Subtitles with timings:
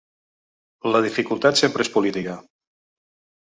[0.95, 2.39] La dificultat sempre és política.